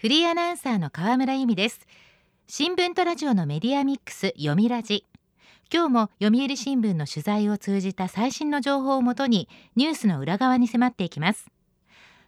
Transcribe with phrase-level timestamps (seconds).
[0.00, 1.80] フリーアナウンサーの河村由美です。
[2.46, 5.04] 新聞とラジオのメディアミックス読みラジ。
[5.74, 11.50] 今日も読売新聞の取材を通じた最新の情報をもとにニュースの裏側に迫っていきます。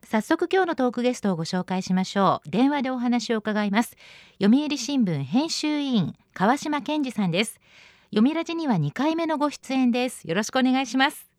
[0.03, 2.51] 早速今日のトークゲストをご紹介しましょう。
[2.51, 3.97] 電話でお話を伺います。
[4.43, 7.61] 読売新聞編集委員川島健二さんです。
[8.07, 10.29] 読みラジには2回目のご出演です。
[10.29, 11.31] よろしくお願いします。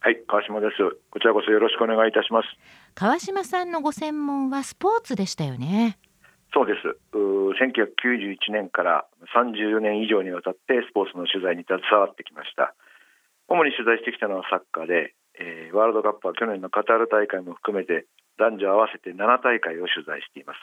[0.00, 0.76] はい川島です。
[1.10, 2.48] こちらこそよろしくお願いいたします。
[2.98, 5.98] 川島さんのご専門はスポーツでしたよね。
[6.52, 6.98] そうです。
[7.14, 9.06] 1991年から
[9.38, 12.74] 34年以上にわたってスポーツの取材に携わってきました。
[13.46, 20.58] 主に取材してきたのはサッカーで、えー、ワールドカップは去年のカタール大会も含めて男女合わせて7大会を取材しています。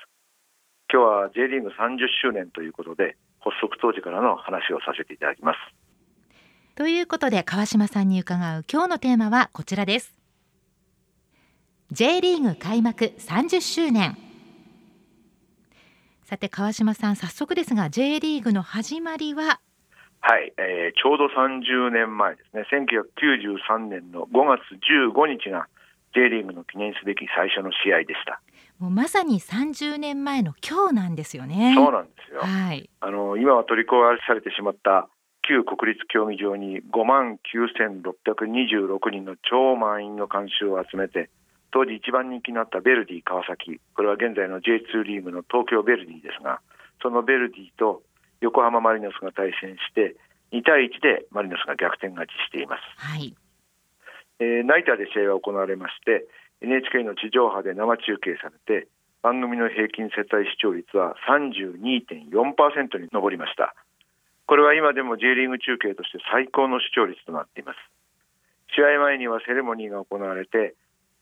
[0.91, 5.57] 今日は J リーグ30周年ということで発足当時からの話をさせていただきます。
[6.75, 10.14] ということで川島さんに伺う今日のテーマはこちらです
[11.91, 14.17] J リーグ開幕30周年
[16.23, 19.59] さて川島さん早速ですが J リーグの始まりは？
[20.21, 22.65] はい、えー、ちょうど30年前ですね。
[22.73, 24.61] 1993年の5月
[25.13, 25.67] 15日が
[26.15, 28.41] J リーグの記念すべき最初の試合でした。
[28.79, 31.75] もうまさに30年前の今日なんですよね。
[31.77, 35.07] そうなんですよ、はい、あの今は取り壊されてしまった
[35.47, 41.29] 旧国立競技場に5万9626人の超満員の観衆を集めて
[41.75, 43.83] 当時一番人気になったベルディ川崎。
[43.99, 46.63] これは現在の J2 リーグの東京ベルディですが
[47.03, 48.01] そのベルディと
[48.39, 50.15] 横浜マリノスが対戦して
[50.55, 53.35] 2対1でマリノスが逆転勝ちしています、はい。
[54.39, 56.23] えー、ナイターで試合が行われまして
[56.63, 58.87] NHK の地上波で生中継されて
[59.19, 62.31] 番組の平均世帯視聴率は32.4%
[63.03, 63.75] に上りました。
[64.47, 67.77] これは今でも J リーグ中継として最高の視聴率となっています。
[68.71, 70.75] 試合前にはセレモニーが行われて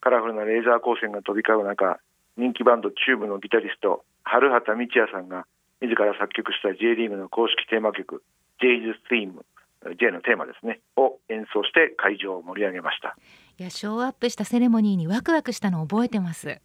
[0.03, 1.95] カラフルなレーザー光線が飛び交う中
[2.35, 5.47] 人気バンドチューブのギタリスト春畑道也さんが
[5.79, 8.21] 自ら作曲した J リーグの公式テーマ曲
[8.59, 9.47] J's Theme
[9.95, 13.15] J のテーマですねを演奏して会場を盛り上げました。
[13.59, 16.59] いやショーアップしたセレモニーにワクワクしたのを覚えてます。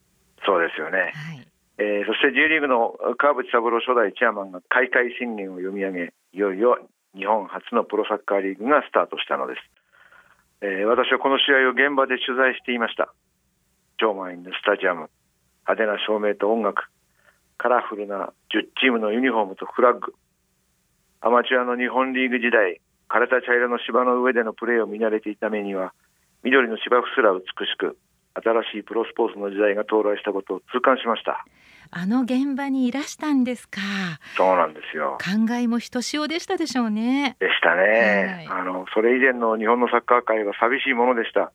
[0.46, 1.46] そうですよね、はい。
[1.78, 6.78] えー、そして J リーグの川淵三郎初代チェアマンが開会宣言を読み上げいよいよ
[7.14, 9.60] 日本初のプロサッカーリーグがスタートしたのです、
[10.62, 13.14] えー、私はこの試合を現場で取材していました
[13.98, 15.10] 超満員のスタジアム。
[15.68, 16.88] 派手な照明と音楽。
[17.58, 20.14] カラフルな10チームのユニフォームとフラッグ。
[21.20, 22.80] アマチュアの日本リーグ時代。
[23.08, 25.92] 枯れた茶色の芝の上でのプレーを見慣れていた目には
[26.44, 27.96] 緑の芝生すら美しく
[28.34, 31.44] 新しいプロスポーツの時代が到来したことを痛感しました。
[31.90, 33.80] あの現場にいらしたんですか。
[34.36, 35.16] そうなんですよ。
[35.18, 37.36] 感慨もひとしおでしたでしょうね。
[37.40, 41.50] でしたね、はい、あのそれ以前の日本のサッカー界は寂しいものでした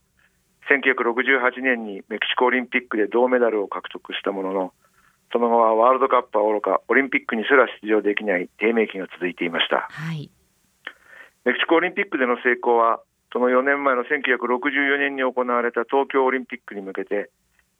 [0.69, 4.73] 1968年にメキシコオリンピックで銅メダルを獲得したものの
[5.31, 10.29] その後はワールドカップはおろかオリンピックにすら出場できない低迷期が続いていました、はい、
[11.43, 13.01] メキシコオリンピックでの成功は
[13.33, 17.31] その4年前の1964年に行われた東京オリンピックに向けて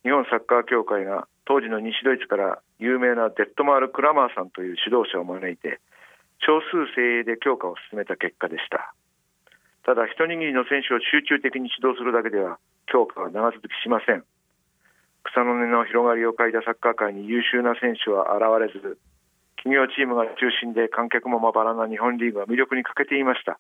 [0.02, 5.80] 日本サッカー協会が当時の西ドイツから有名なデッドマール・クラマーさんという指導者を招いて
[6.42, 8.94] 少数精鋭で強化を進めた結果でした
[9.86, 14.24] ただ一握りの選手を集中的に指導するだけでは強化は長続きしません。
[15.24, 18.98] 草の根の広がりを欠いたサッカー界に優秀な選手は現れず
[19.64, 23.60] 企業チームが中心で観客もまばらな日本リーグは魅力に欠けていました。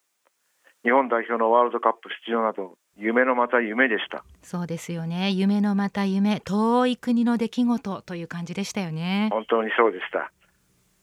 [0.83, 4.23] 日本代表のワールドカップ出場など夢のまた夢でした。
[4.43, 5.31] そうですよね。
[5.31, 6.41] 夢のまた夢。
[6.41, 9.29] 遠い国の出来事という感じでしたよね。
[9.31, 10.31] 本当にそうでした。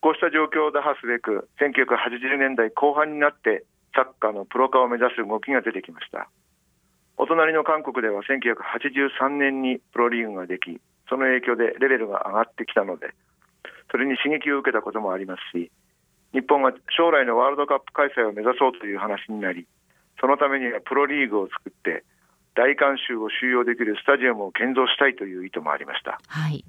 [0.02, 3.64] こうした状況を打破すべく1980年代後半になって
[4.00, 6.31] サッカーのプロ化を目指す動きが出てきました。
[7.21, 13.12] お隣の韓国では1983年にプロリーグができその影響でレベルが上がってきたので
[13.91, 15.71] それに刺激を受けたこともありますし
[16.33, 19.69] 日本が将来のワールドカップ開催を目指そうという話になり
[20.19, 22.05] そのためにはプロリーグを作って
[22.56, 26.65] 大観衆を収容できるスタジアムを建造したいという意図もありました、はい、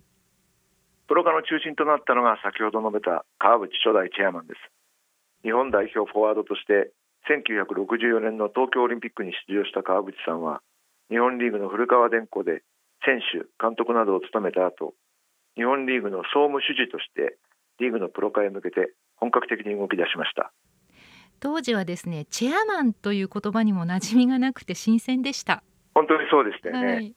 [1.08, 4.60] プロ化の中心となったのが先ほど述べた川淵初代チェアマンです。
[5.44, 6.92] 日本代表フォワードとして
[7.30, 10.62] 1964年の東京オリンピックに出場した川淵さんは
[11.10, 12.64] 日本リーグの古川電工で
[13.06, 14.94] 選手監督などを務めた後
[15.56, 17.38] 日本リーグの総務主事として
[17.80, 20.52] リーグのプロ化へ向けて本格的に動き出しました。
[21.40, 25.64] 当時はですねチェアマンという言葉にも馴染みがなくて新鮮でした。
[25.94, 27.16] 本当にそうでしたよね、はい、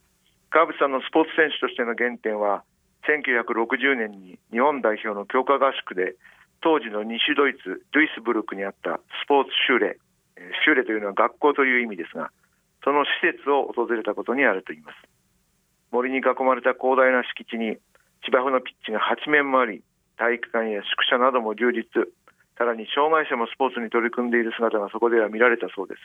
[0.50, 2.64] 川淵さんのスポーツ選手としての原点は
[3.06, 6.16] 1960年に日本代表の強化合宿で
[6.64, 10.00] 当時の西ドイツドゥイスブルクにあったスポーツ修練
[10.64, 12.32] 修練というのは学校という意味ですが
[12.82, 14.96] その施設を訪れたことにあると言います。
[15.92, 17.76] 森に囲まれた広大な敷地に
[18.24, 19.84] 芝生のピッチが8面もあり
[20.16, 21.84] 体育館や宿舎なども充実。
[22.56, 26.00] さらに障害者もスポーツに取り組んでいる姿がそこでは見られたそうです。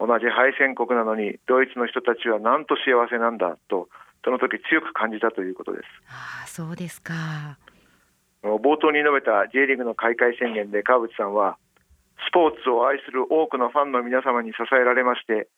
[0.00, 3.88] 同じ敗戦国なのにドイツの人たちはなんと幸せなんだと
[4.24, 5.84] その時強く感じたということです。
[6.08, 7.58] ああそうですか。
[8.44, 11.56] 冒頭に述べた J リーグの開会宣言で川淵さんは
[12.28, 15.48] スポーツを愛する多くのファンの皆様に支えられまして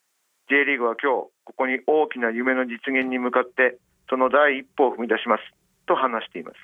[0.48, 3.78] J リーグは今日ここに大きな夢の実現に向かって
[4.08, 5.42] その第一歩を踏み出します
[5.86, 6.56] と話しています。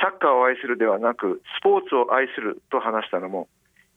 [0.00, 3.48] サッカーを愛するではなくスポーツを愛すると話したのも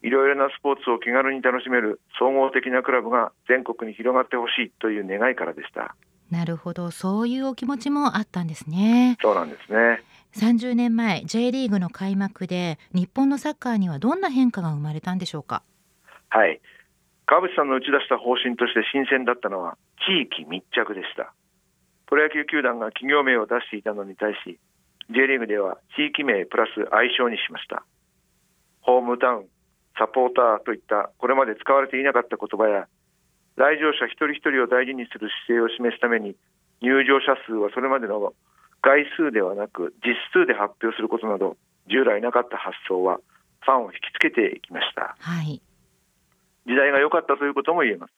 [0.04, 5.96] いろいろなスポーツを気軽に楽しめる総合的なクラブが全国に広がってほしいという願いからでした。
[6.30, 6.92] なるほど。
[6.92, 9.18] そういうお気持ちもあったんですね。
[9.22, 10.04] そうなんですね
[10.36, 15.64] 30年前 J リーグの開幕で日本のサッカーにはどんな変化が生まれたんでしょうか？
[16.28, 16.60] はい。
[17.26, 21.32] 川淵さんの打ち出した方針として新鮮だったのは地域密着でした。
[22.08, 24.60] プロ野球球団が企業名を出していたのに対し
[25.10, 27.86] J リーグでは地域名プラス愛称にしました。
[28.82, 29.46] ホームタウン
[29.98, 32.90] サポーターといったこれまで使われていなかった言葉や
[33.56, 36.36] 来場者一人一人を大事にする姿勢を示すために
[36.82, 38.36] 入場者数はそれまでの
[38.86, 41.58] 概数ではなく実数で発表することなど
[41.90, 43.18] 従来なかった発想は
[43.66, 45.60] ファンを引きつけていきました、はい、
[46.70, 48.14] 時代が良かったということも言えます。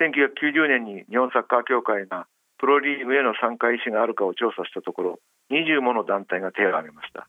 [0.00, 2.26] 1990年に日本サッカー協会が
[2.56, 5.20] プロリーグへの参加意思があるかを調査したところ
[5.50, 7.28] 20もの団体が手を挙げました。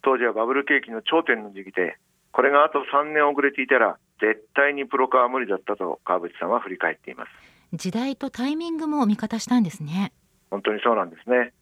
[0.00, 1.98] 当時はバブル景気の頂点の時期で
[2.32, 7.30] これがあと3年遅れていたら絶対にプロ化は無理だったと川淵さんは振り返っています。
[7.74, 10.12] 時代とタイミングも味方したんですね。
[10.50, 11.52] 本当にそうなんですね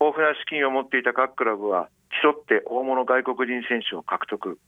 [0.00, 1.88] 豊富な資金を持っていた各クラブは
[2.22, 4.58] 競って大物外国人選手を獲得。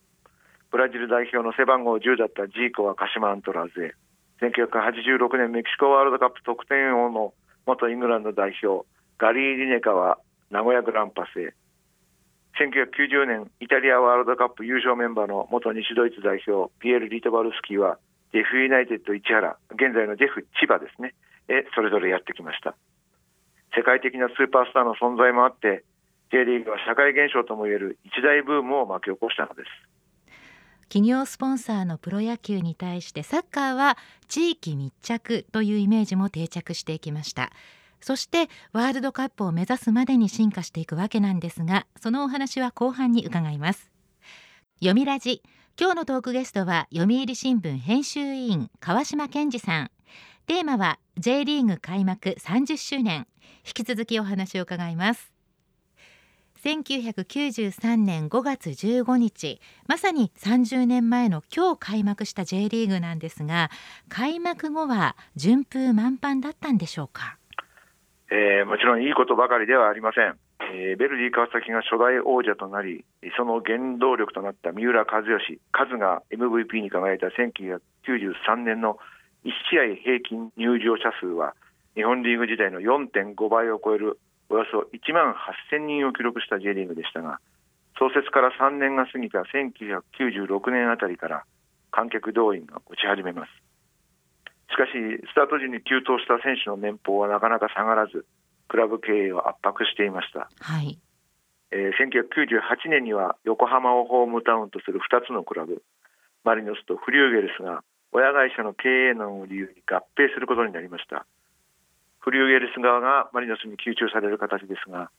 [0.71, 3.95] ブラジル代表の背番号10だったジーコは鹿島アントラーズへ。
[4.43, 7.35] 1986年メキシコワールドカップ得点王の
[7.67, 8.87] 元イングランド代表
[9.19, 10.19] ガリー・リネカは
[10.51, 11.55] 名古屋グランパスへ。
[12.59, 17.99] 1990年イタリアワールドカップ優勝メンバーの元西ドイツ代表ピエール・リトバルスキーは
[18.33, 21.15] ジェフユナイテッド市原現在のジェフ千葉ですね。
[21.49, 22.75] へそれぞれやってきました。
[23.77, 25.85] 世界的なスーパースターの存在もあって
[26.33, 29.69] J リーグは社会現象ともいえる一大ブームを巻き起こしたのです。
[30.91, 33.97] 企業スポンサーのプロ野球に対してサッカーは
[34.27, 37.51] 地域密着というイメージも定着していきました。
[38.01, 43.91] そしてワールドカップを目指すまでに進化していくわけなんですがそのお話は後半に伺います。
[44.79, 45.43] 読みラジ。
[45.79, 49.91] 今日のトークゲストは読売新聞編集委員川島健二さん。
[50.47, 53.27] テーマは J リーグ開幕30周年
[53.67, 55.33] 引き続きお話を伺います。
[56.63, 63.71] 1993年5月15日まさに30年前の今日開幕した J リーグなんですが
[64.11, 67.39] 開幕後は順風満帆だったんでしょうか、
[68.31, 70.37] えー、もちろんいいことばかりではありません、
[70.75, 73.07] えー、ベルディ川崎が初代王者となり
[73.39, 75.39] その原動力となった三浦知良
[75.73, 78.99] カズが MVP に輝いた1993年の
[79.45, 81.55] 1試合平均入場者数は
[81.95, 85.35] 日本リーグ時代の4.5倍を超えるおよそ1万
[85.73, 87.41] 8000人を記録した J リーグでしたが
[87.99, 91.45] 創設から3年が過ぎた1996年あたりから
[91.91, 93.51] 観客動員が落ち始めます。
[94.71, 94.93] しかし
[95.29, 98.25] スタート時に急騰した選手の年俸はなかなか下がらず
[98.69, 100.99] クラブ経営を圧迫していました、はい。
[101.73, 105.83] えー、1998年には横浜をホームタウンとする2つのクラブ
[106.45, 111.27] マリノスとフリューゲルスが親会社の経営難を理由に合併することになりました。
[112.21, 115.11] フリューゲルス側がマリノスに吸収される形ですが、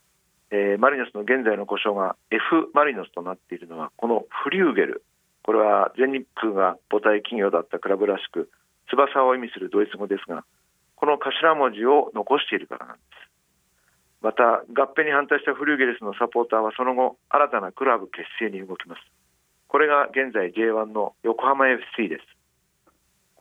[0.52, 5.04] えー、マリノスの現在の故障が F マリノスとなっているのはこのフリューゲル
[5.44, 8.52] これは全日空が母体企業だったクラブらしく
[8.90, 10.44] 翼を意味するドイツ語ですが
[10.96, 13.32] この頭文字を残しているからなんです。
[14.22, 19.02] また合併に反対したフリューゲルスのサポーターはその後新たなクラブ結成に動きます。
[19.68, 22.41] これが現在 J1 の横浜 FC です。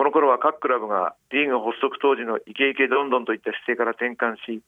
[0.00, 4.64] この頃は各クラブがリーグ発足当時のイケイケどんどんといった姿勢から転換し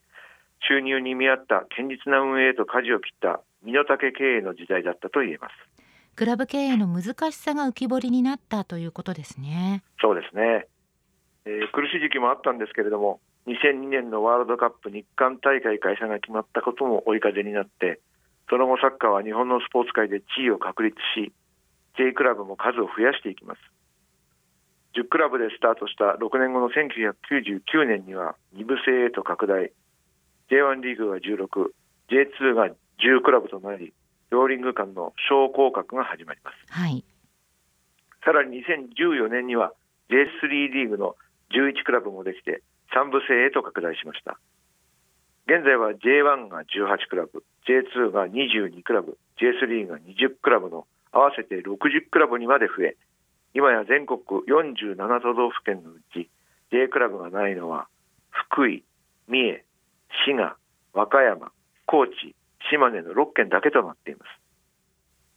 [0.61, 5.53] 収入に見合った堅実な運営へと舵を切った身の丈経営の時代だったと言えます。
[6.13, 9.81] クラブ経営の難しさが浮き彫りになったということですね。
[9.99, 10.67] そうですね、
[11.45, 17.99] えー、苦しい時期もあったんですけれども2002年のワールドカップ日韓大会開催が決まったことも追い風になって
[18.51, 21.33] その後サッカーは日本のスポーツ界で地位を確立し
[21.97, 23.73] J クラブも数を増やしていきます
[24.95, 29.71] 10クラブでスタートした6年後の1999年には2部制へと拡大。
[30.51, 32.67] J1 リーグが 16J2 が
[33.01, 33.93] 10クラブとなり
[34.29, 37.03] 両リング間の昇降格が始まります、はい、
[38.25, 39.73] さらに2014年には
[40.09, 41.15] J3 リーグの
[41.51, 42.61] 11クラブもできて
[42.95, 44.37] 3部制へと拡大しました。
[45.45, 52.95] 現在は J1 が18クラブ J2 が22クラブ J3 が20クラブの合わせて60クラブにまで増え
[53.53, 56.29] 今や全国47都道府県のうち
[56.71, 57.87] J クラブがないのは
[58.29, 58.83] 福井、
[59.27, 59.63] 三重、
[60.25, 60.57] 滋賀、
[60.93, 61.51] 和歌山、
[61.85, 62.11] 高知、
[62.71, 64.43] 島根の6県だけとなっています。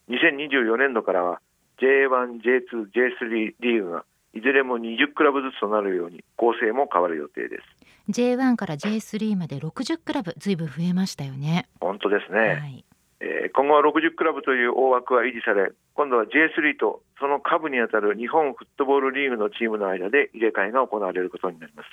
[0.09, 1.41] 2024年度からは
[1.79, 7.63] J1、J2、J3 リーグがいずれも20クラブずつとなるように構成も変わる予定です。
[8.11, 11.69] J1 から J3 まで60クラブずいぶん増えましたよね。
[11.81, 12.86] 本当ですね、はい
[13.21, 21.89] えー、今後は60クラブという大枠は維持され今度は J3 とその下部にあたる日本フットボールリーグのチームの間で入れ替えが行われることになります。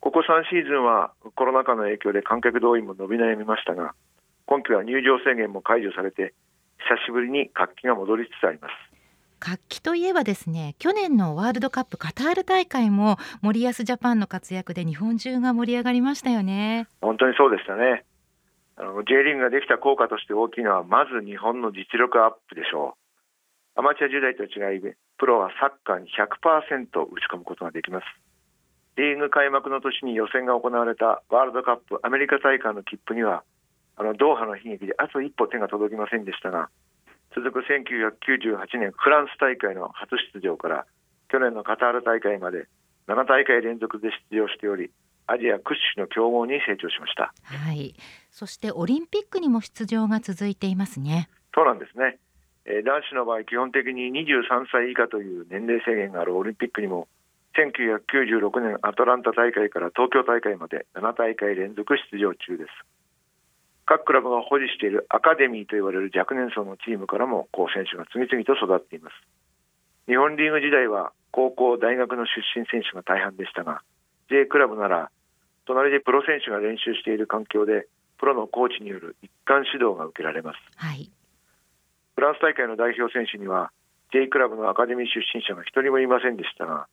[0.00, 3.94] ここ3シーズンはコロナ禍の影響で観客動員も伸び悩みましたが
[4.46, 6.34] 今季は入場制限も解除されて
[6.78, 8.72] 久しぶりに活気が戻りつつあります。
[9.38, 16.86] 活気といえばですね去年のワールドカップカタール大会も森保ジャパンの活躍で日本中が盛り上がりましたよね。
[17.00, 18.04] 本当にそうでしたね
[18.76, 22.96] あの J リーグができた効果として大きいのはまず日本の実力アップでしょ
[23.76, 23.80] う。
[23.80, 24.80] アマチュア時代と違い
[25.18, 28.04] プロはサッカーに100%打ち込むことができます。
[28.96, 33.42] リーグ開幕の年に予選が行われたワールドカップアメリカ大会の切符には
[33.96, 36.68] あのドーハの悲劇であと一歩手が届きませんでしたが
[37.34, 40.84] 続く1998年フランス大会の初出場から
[41.28, 42.68] 去年のカタール大会まで
[43.08, 44.90] 7大会連続で出場しており
[45.26, 47.32] アジア屈指の強豪に成長しました。
[47.44, 47.94] はい。
[48.30, 51.28] そしてオリンピックにも出場が続いていますね。
[51.54, 52.18] そうなんですね。
[52.64, 57.08] えー、男子の場合基本的に23歳以下という年齢制限があるオリンピックにも
[57.58, 62.70] 1996年アトランタ大会から東京大会まで7大会連続出場中です。
[63.84, 69.12] 各クラブが保持しているアカデミーと言われる若年層のチームからも好選手が次々と育っています
[70.06, 73.82] 日本リーグ時代は高校大学の出身選手が大半でしたが
[74.32, 75.10] J クラブなら
[75.66, 77.86] 隣でプロ選手が練習している環境で
[78.18, 81.10] プロのコーチによる一貫指導が受けられます、はい、
[82.14, 83.70] フランス大会の代表選手には
[84.12, 86.88] J クラブのアカデミー出身者が一人もいませんでしたが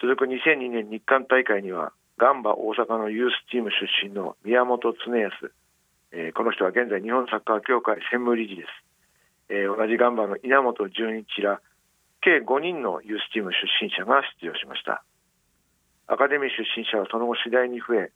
[0.00, 5.52] 続く2002年日韓大会にはガンバ大阪のユースチーム出身の宮本恒康。
[6.12, 8.68] えー、この人は現在日本サッカー協会専務理事です、
[9.50, 11.60] えー、同じガンバの稲本純一ら
[12.22, 15.02] 計5人のユースチーム出身者が出場しました
[16.08, 18.12] アカデミー出身者はその後次第に増え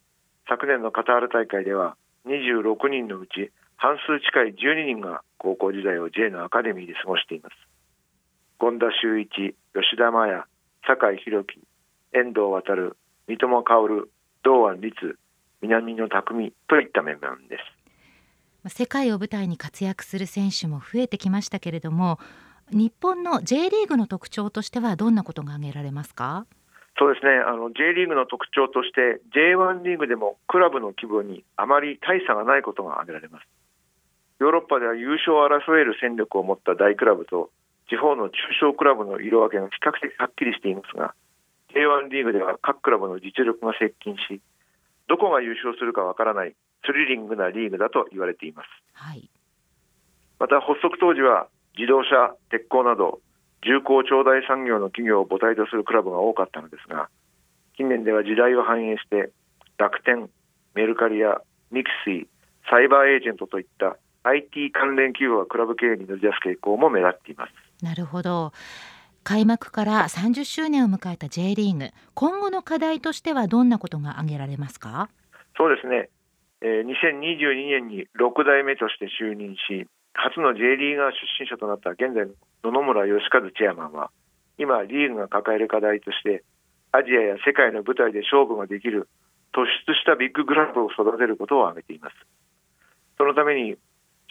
[0.49, 7.55] 昨年のカタール大会では26人のうち半数近い12人が高校時代を J のアカデミーで過ごしています。
[8.61, 10.45] 権田修一吉田麻也
[10.87, 11.61] 酒井宏樹
[12.13, 12.63] 遠藤航
[13.27, 14.11] 三笘薫
[14.43, 15.19] 堂安律
[15.63, 17.59] 南野拓実といった面々で
[18.67, 18.75] す。
[18.75, 22.19] 世界を舞台に活躍する選手も増えてきましたけれども
[22.71, 26.47] 日本の J リーグの特徴としてはどんなことが挙げられますか？
[27.01, 27.33] そうですね。
[27.41, 33.49] あの J リーグの特徴として J1 リーグでもクラブの規模にあまり大差がないことが挙げられます。
[34.39, 37.49] ヨーロッパでは優勝を争える戦力を持った大クラブと
[37.89, 41.15] 地方の中小クラブの色分けが比較的はっきりしていますが
[41.73, 44.41] J1 リーグでは各クラブの実力が接近し
[45.09, 46.55] どこが優勝するかわからない
[46.85, 49.29] スリリングなリーグだと言われています、はい、
[50.39, 53.21] また発足当時は自動車鉄鋼など
[53.63, 57.09] 重厚長大産業の企業を母体とするクラブが多かったのですが
[57.77, 59.31] 近年では時代を反映して
[59.79, 60.29] 楽天
[60.75, 61.41] メルカリや
[61.71, 62.27] mixi
[62.71, 67.85] サイバーエージェントといった IT 関連企業がクラブ経営に乗り出す傾向も目立っています。
[67.85, 68.53] なるほど。
[69.25, 75.09] 開幕から30周年を迎えた J リーグ今後の課題としてはどんなことが挙げられますか？
[75.57, 76.09] そうですね。
[76.63, 84.11] えー、2022年に6代目として就任し初の J リーガー出身者となった現在の野々村芳和チェアマンは
[84.59, 86.45] 今リーグが抱える課題として
[86.93, 89.09] アジアや世界の舞台で勝負ができる
[89.55, 92.15] 突出したビッグクラブを育てることを挙げています。
[93.19, 93.77] そのために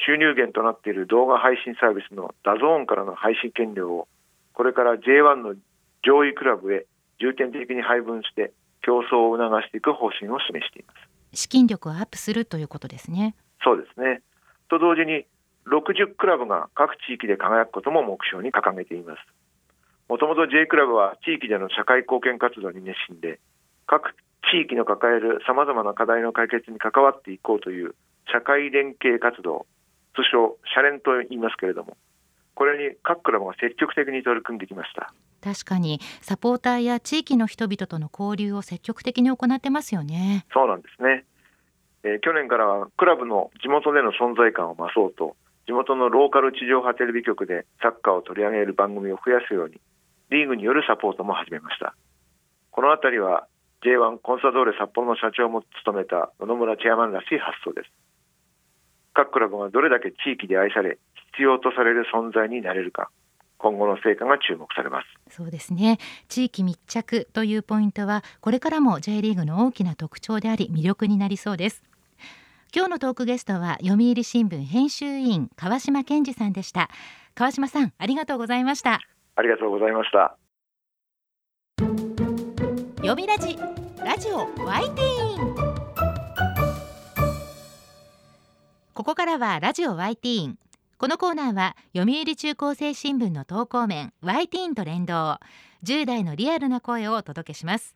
[0.06, 4.08] 収入源となっている動画配信サービスの DAZN からの配信権料を
[4.54, 5.56] これから J1 の
[6.04, 6.86] 上位クラブへ
[7.20, 11.10] 重点的に配分して競争を促していく方針を示しています。
[11.34, 13.36] 資金力をアップするということですね。
[13.64, 14.22] そうですね。
[14.70, 15.26] と同時に
[15.70, 19.20] 60クラブが各地域で輝くことも目標に掲げています。
[20.10, 23.40] もともと J クラブは地域での社会貢献活動に熱心で
[23.86, 24.16] 各
[24.52, 27.94] 地域の抱えるさまざまな課題の解決に関わっていこうという
[28.34, 29.68] 社会連携活動
[30.16, 31.96] 通称シャレンと言いますけれども
[32.56, 35.14] これに各クラブが積極的に取り組んできました。
[35.42, 40.46] 確かにサポーターや地域の人々との交流を積極的に行ってますよね。
[40.52, 41.24] そうなんですね、
[42.04, 45.38] えー、去年からはクラブの地元での存在感を増そうと
[45.70, 49.78] 地元のローカル地上波テレビ局でサッカーを取り上げる番組を増やすように
[50.32, 51.94] リーグによるサポートも始めました。
[52.72, 53.46] このあたりは
[53.86, 57.92] J1 コンサドーレ札幌の社長も務めた野々村チェアマンらしい発想です。
[59.14, 60.98] 各クラブがどれだけ地域で愛され
[61.34, 63.12] 必要とされる存在になれるか
[63.60, 65.36] 今後の成果が注目されます。
[65.36, 66.00] そうですね。
[66.30, 71.84] 地域密着というポイントはこれからも J リーグの大きな特徴であり魅力になりそうです。
[72.72, 76.90] 今日のトークゲストは読売新聞編集委員川島健二さんでした。
[77.34, 79.00] 川島さんありがとうございました。
[79.36, 80.38] ありがとうございました。
[82.98, 83.58] 読みラジ
[84.06, 85.56] ラジオワイティーン。
[88.94, 90.60] ここからはラジオワイティーン。
[91.00, 95.40] このコーナーは読売中高生新聞の投稿面ワイティーンと連動。
[95.84, 97.96] 10代のリアルな声をお届けします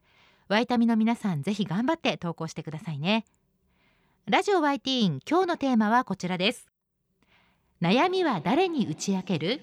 [0.51, 3.23] ワイタミの皆さんぜひ頑張って投稿してくださいね。
[4.25, 6.67] ラジオ YT イン今日のテーマはこちらです。
[7.81, 9.61] 悩みは誰に打ち明ける？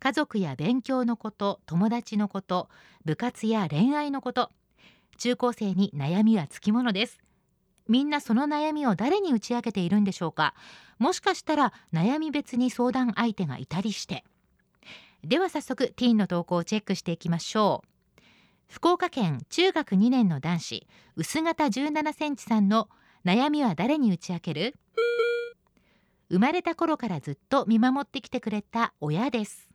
[0.00, 2.70] 家族や勉強のこと友達のこと
[3.04, 4.50] 部活や恋愛のこと
[5.18, 7.18] 中高生に悩みはつきものです。
[7.86, 10.54] みんなその悩みを誰に打ち明けているんでしょうか？
[10.98, 14.24] もしかしたら悩み別に相談相手がいたりして
[15.28, 18.22] では早速ティーンの投稿をチェックしていきましょう。
[18.66, 22.88] 福岡県中学2年の男子薄型17センチさんの
[23.26, 24.74] 悩みは誰に打ち明ける？
[26.30, 29.68] 生まれた頃からずっと見守ってきてくれた親です。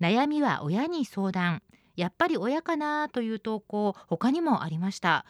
[0.00, 1.62] 悩みは親に相談。
[1.94, 5.24] やっぱり親かなという投稿他にもありました。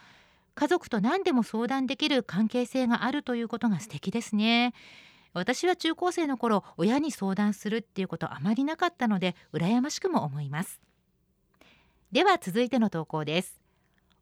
[0.54, 4.72] 家族と何でも相談できる関係性があるということが素敵ですね。
[5.36, 10.80] 私は中高生の頃親に相談するっていうことあまりなかったので羨ましくも思います。
[12.10, 13.60] では続いての投稿です。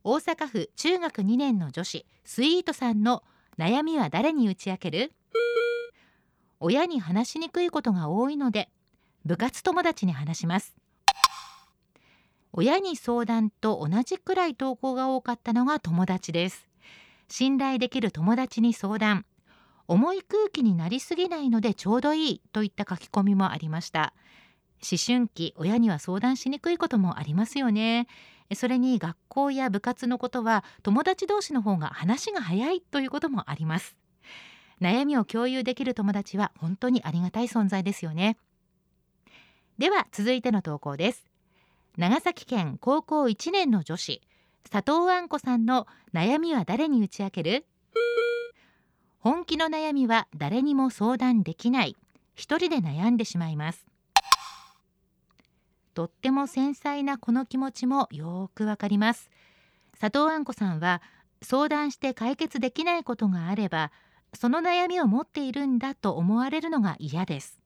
[0.03, 3.23] 大阪府中学2年の女子スイートさんの
[3.57, 5.13] 悩みは誰に打ち明ける？
[6.59, 8.69] 親に話しにくいことが多いので
[9.25, 10.75] 部活友達に話します。
[12.53, 16.67] 親に相談と同じくらい投稿が多かったのが友達です。
[17.29, 19.25] 信頼できる友達に相談。
[19.87, 24.15] 重い空気になりすぎないのでちょうどいいといった書き込みもありました。
[24.83, 28.07] 思春期親には相談しにくいこともありますよね。
[28.55, 33.97] それに学校や部活のことは友達同士の方が話が早いということもあります。
[34.81, 38.37] 悩みを共有できる友達は本当にありがたい存在ですよね。
[39.79, 41.27] では続いての投稿です。
[41.97, 44.21] 長崎県高校1年の女子
[44.71, 47.67] 佐藤あんこさんの悩みは誰に打ち明ける？
[49.25, 51.97] 本気の悩みは誰にも相談できない。
[52.35, 53.87] 一人で悩んでしまいます。
[55.95, 59.31] とっても繊細なこの気持ちもよくわかります。
[59.99, 61.01] 佐藤あんこさんは
[61.41, 63.93] 相談して解決できないことがあれば
[64.35, 67.59] その悩みを持っているんだと思われるのが嫌です。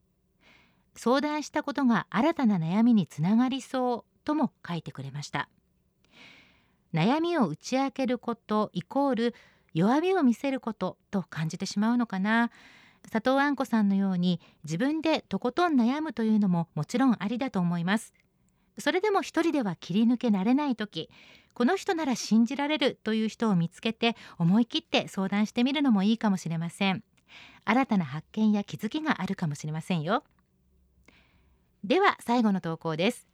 [0.95, 5.49] 相談したことが新たな悩みにつながりそうとも書いてくれました。
[6.95, 9.35] 悩みを打ち明けることイコール
[9.75, 12.51] 弱みを見せることと感じてしまうのかな。
[13.11, 18.13] 佐藤あんこさんのように自分でとことん悩むというのももちろんありだと思います。
[18.79, 21.11] それでも一人では切り抜けられない時
[21.53, 27.03] この人なら信じられるという人を見つけて思い切って相談してみるのもいいかもしれません。
[27.65, 30.23] 新たな発見や気づきがあるかもしれませんよ。
[31.85, 33.27] では最後の投稿です。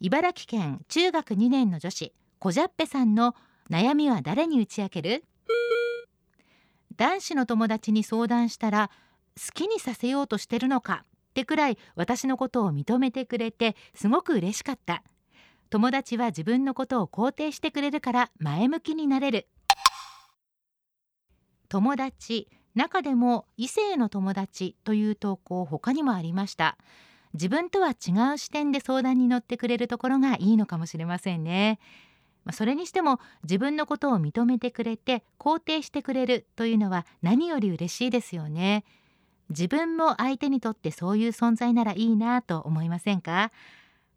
[0.00, 3.34] 茨城県中学2年の女子こじゃっぺさんの
[3.70, 5.24] 悩みは誰に打ち明ける？
[6.96, 8.90] 男子の友達に相談したら
[9.36, 15.02] 好きにさせようとしてるのかってくらい私のことを認めてくれてすごく嬉しかった。
[15.70, 19.48] 友達は自分のことを肯定してくれるから前向きになれる。
[21.68, 26.78] 友達中でも異性の友達という投稿他にもありました。
[27.32, 31.80] 自分とは違う視点で相談に乗ってくれるところがいいのかもしれませんね。
[32.44, 38.84] まあ、それにしても自分のことを認めてくれて肯定してくれるというのは何より嬉しいですよね。
[39.50, 43.50] 自分も相手にとってそういう存在ならいいなと思いませんか？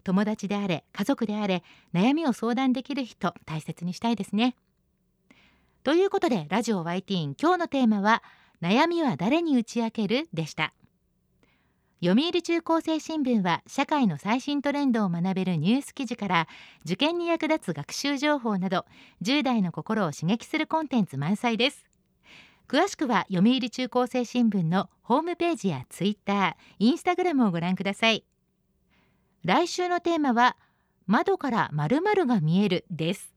[0.03, 1.63] 友達であれ家族であれ
[1.93, 4.55] 悩みを相談できる人大切にしたいですね。
[5.83, 8.23] ということでラジオ YT 今日のテーマは
[8.61, 10.29] 悩みは誰に打ち明ける？
[10.33, 10.73] でした。
[12.03, 16.47] 読売中高生新聞は社会の最新トレンドを学べるニュース記事から
[16.85, 18.85] 受験に役立つ学習情報など
[19.23, 21.85] 10代の心を刺激するコンテンツ満載です。
[22.67, 28.23] 詳しくは読売中高生新聞のホームページやツイッター、インスタグラムをご覧ください。
[29.43, 30.55] 来週のテーマは
[31.07, 33.33] 窓から〇〇が見えるです。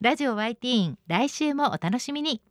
[0.00, 2.42] ラジオ YT 来週もお楽しみに。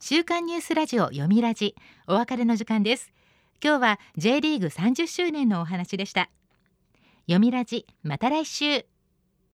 [0.00, 1.74] 週刊ニュースラジオ読みラジ
[2.06, 3.12] お別れの時間です。
[3.62, 6.30] 今日は J リーグ30周年のお話でした。
[7.26, 8.86] 読みラジまた来週。